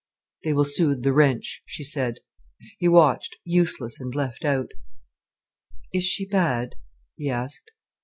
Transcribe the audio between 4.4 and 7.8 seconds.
out. "Is she bad?" he asked.